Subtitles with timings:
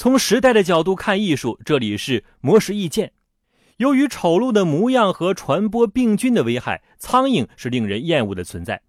[0.00, 3.12] 从时代的角度看艺术，这里是魔石意见。
[3.76, 8.80] 由于丑陋的模样和传播病菌的危害，苍蝇是令人厌恶的存在。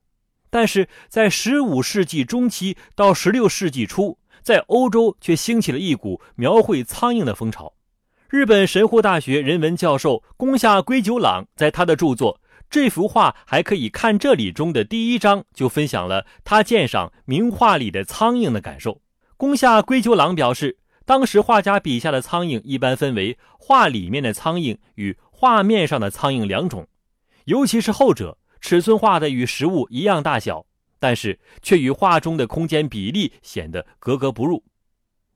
[0.50, 7.74] 但是在十五世纪中期到十六世纪初，在欧洲却兴起了一股描绘苍蝇的风潮。
[8.30, 12.36] 日本神户大学人文教授宫下圭久朗在他的著作
[12.70, 19.02] 《这幅画还可以看这里》中的第一章就分享了他鉴赏名画里的苍蝇的感受。
[19.36, 20.78] 宫下圭久朗表示。
[21.06, 26.88] 当时画家笔下的苍蝇一般分为画里面的苍蝇与画面上的苍蝇两种，
[27.46, 30.66] 尤其是后者，尺寸画的与实物一样大小，
[31.00, 34.64] 但是却与画中的空间比例显得格格不入。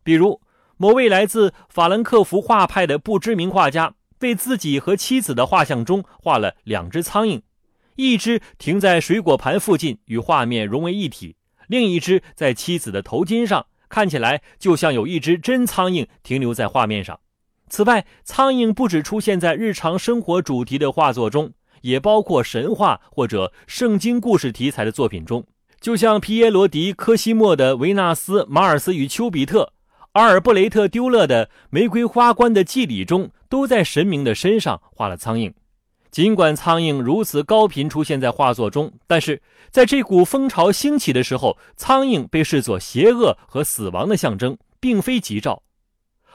[0.03, 0.39] 比如，
[0.77, 7.41] 某位来自法兰克福画派的不知名画家，为自己和妻子的画像中画了两只苍蝇，
[7.95, 11.35] 一只停在水果盘附近与画面融为一体，
[11.67, 13.65] 另一只在妻子的头巾上。
[13.95, 17.17] 看起来就像有一只真苍蝇停留在画面上。
[17.69, 25.45] 此外，苍蝇不只出现在日常生活主题的画作中，也包括神话或者圣经故事题材的作品中。
[25.79, 29.63] 就像皮耶罗·迪科西莫的《维纳斯、马尔斯与丘比特》，
[30.11, 35.53] 阿尔布雷特·丢勒的《玫瑰花冠的祭礼》中，都在神明的身上画了苍蝇。
[36.15, 45.61] 尽管苍蝇如此高频出现在画作中，但是在这股风潮兴起的时候，苍蝇被视作邪恶和死亡的象征，并非吉兆。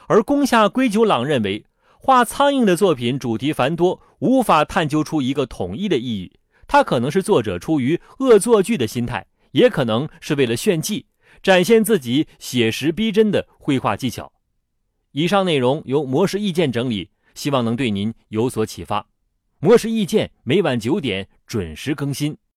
[0.05, 1.65] 而宫下圭久朗认为，
[1.97, 6.31] 画苍蝇的作品主题繁多，无法探究出一个统一的意义。
[6.67, 11.07] 它可能是作者出于恶作剧的心态，也可能是为了炫技，
[11.41, 14.31] 展现自己写实逼真的绘画技巧。
[15.13, 19.07] 以上内容由模式意见整理，希望能对您有所启发。
[19.63, 22.41] 模式意见每晚九点准时更新。